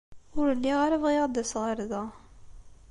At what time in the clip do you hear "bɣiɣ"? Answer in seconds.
1.03-1.23